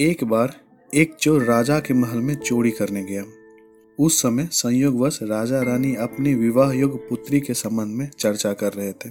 [0.00, 0.56] एक बार
[0.94, 3.24] एक चोर राजा के महल में चोरी करने गया।
[3.98, 8.92] उस समय संयोगवश राजा रानी अपनी विवाह योग्य पुत्री के संबंध में चर्चा कर रहे
[8.92, 9.08] थे।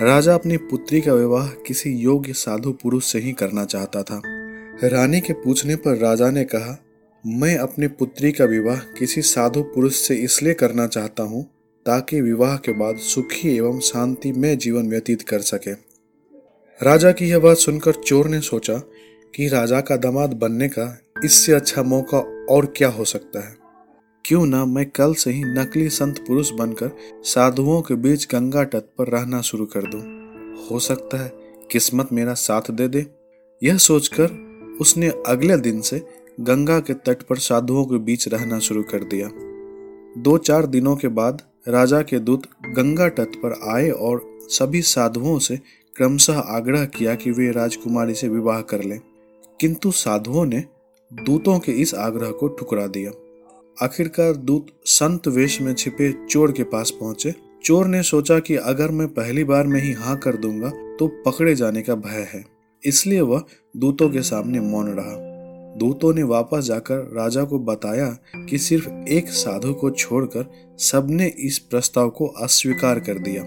[0.00, 4.22] राजा अपनी पुत्री का विवाह किसी योग्य साधु पुरुष से ही करना चाहता था।
[4.84, 6.84] रानी के पूछने पर राजा ने कहा,
[7.26, 11.44] मैं अपनी पुत्री का विवाह किसी साधु पुरुष से इसलिए करना चाहता हूँ
[11.86, 15.72] ताकि विवाह के बाद सुखी एवं शांति में जीवन व्यतीत कर सके।
[16.84, 18.82] राजा की यह बात सुनकर चोर ने सोचा
[19.34, 23.56] कि राजा का दामाद बनने का इससे अच्छा मौका और क्या हो सकता है?
[24.24, 26.90] क्यों ना मैं कल से ही नकली संत पुरुष बनकर
[27.22, 30.00] साधुओं के बीच गंगा तट पर रहना शुरू कर दूँ।
[30.70, 31.32] हो सकता है
[31.70, 33.06] किस्मत मेरा साथ दे दे।
[33.62, 34.30] यह सोचकर
[34.80, 36.06] उसने अगले दिन से
[36.40, 39.28] गंगा के तट पर साधुओं के बीच रहना शुरू कर दिया।
[40.22, 45.38] दो चार दिनों के बाद राजा के दूत गंगा तट पर आए और सभी साधुओं
[45.38, 45.56] से
[45.96, 49.00] क्रमशः आग्रह किया कि वे राजकुमारी से विवाह कर लें।
[49.60, 50.64] किंतु साधुओं ने
[51.12, 53.10] दूतों के इस आग्रह को ठुकरा दिया।
[53.84, 58.90] आखिरकार दूत संत वेश में छिपे चोर के पास पहुँचे। चोर ने सोचा कि अगर
[58.90, 62.44] मैं पहली बार में ही हाँ कर दूँगा तो पकड़े जाने का भय है।
[62.84, 63.44] इसलिए वह
[63.76, 65.16] दूतों के सामने मौन रहा।
[65.76, 71.58] दूतों ने वापस जाकर राजा को बताया कि सिर्फ़ एक साधु को छोड़कर सबने इस
[71.58, 73.42] प्रस्ताव को अस्वीकार कर दिया।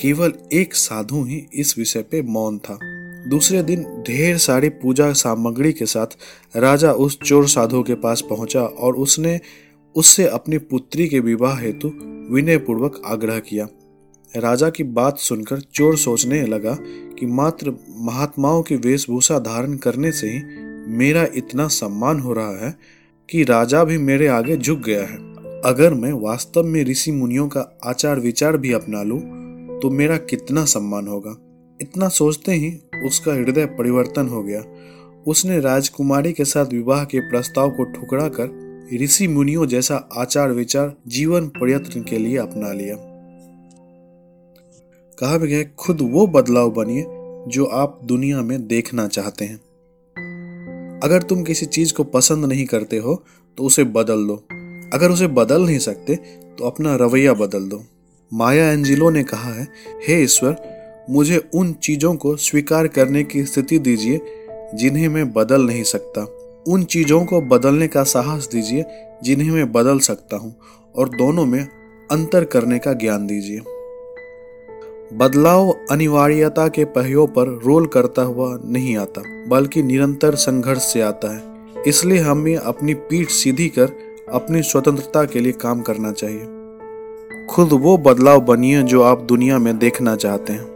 [0.00, 2.78] केवल एक साधु ही इस विषय पे मौन था।
[3.28, 6.06] दूसरे दिन ढेर सारी पूजा सामग्री के साथ
[6.56, 9.40] राजा उस चोर साधु के पास पहुँचा और उसने
[9.94, 11.92] उससे अपनी पुत्री के विवाह हेतु
[12.30, 13.68] विनय पूर्वक आग्रह किया।
[14.36, 16.78] राजा की बात सुनकर चोर सोचने लगा
[17.18, 20.42] कि मात्र महात्माओं की वेशभूषा धारण करने से ही
[20.88, 22.74] मेरा इतना सम्मान हो रहा है
[23.30, 25.16] कि राजा भी मेरे आगे झुक गया है।
[25.64, 29.20] अगर मैं वास्तव में ऋषि मुनियों का आचार विचार भी अपना लूँ
[29.80, 31.36] तो मेरा कितना सम्मान होगा?
[31.80, 32.70] इतना सोचते ही
[33.02, 34.62] उसका हृदय परिवर्तन हो गया।
[35.26, 38.62] उसने राजकुमारी के साथ विवाह के प्रस्ताव को ठुकरा कर
[39.02, 42.96] ऋषि मुनियों जैसा आचार विचार जीवन प्रयत्न के लिए अपना लिया।
[45.18, 47.04] कहा भी गया, खुद वो बदलाव बनिए
[47.48, 49.56] जो आप दुनिया में देखना चाहते हैं।
[51.00, 53.22] अगर तुम किसी चीज़ को पसंद नहीं करते हो
[53.58, 54.36] तो उसे बदल दो।
[54.94, 56.14] अगर उसे बदल नहीं सकते
[56.58, 57.82] तो अपना रवैया बदल दो।
[58.32, 59.66] माया एंजिलो ने कहा है,
[60.08, 60.52] हे ईश्वर
[61.10, 64.20] मुझे उन चीज़ों को स्वीकार करने की स्थिति दीजिए,
[64.74, 66.28] जिन्हें मैं बदल नहीं सकता।
[66.68, 68.84] उन चीज़ों को बदलने का साहस दीजिए,
[69.22, 70.56] जिन्हें मैं बदल सकता हूँ,
[70.96, 71.68] और दोनों में
[72.10, 73.60] अंतर करने का ज्ञान दीजिए।
[75.12, 81.36] बदलाव अनिवार्यता के पहियों पर रोल करता हुआ नहीं आता, बल्कि निरंतर संघर्ष से आता
[81.36, 81.42] है।
[81.88, 83.92] इसलिए हमें अपनी पीठ सीधी कर
[84.32, 86.46] अपनी स्वतंत्रता के लिए काम करना चाहिए।
[87.46, 90.73] खुद वो बदलाव बनिए जो आप दुनिया में देखना चाहते हैं।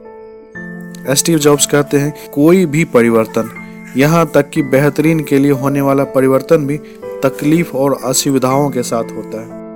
[1.11, 3.51] स्टीव जॉब्स कहते हैं कोई भी परिवर्तन,
[3.97, 6.77] यहाँ तक कि बेहतरीन के लिए होने वाला परिवर्तन भी
[7.23, 9.68] तकलीफ़ और असुविधाओं के साथ होता है।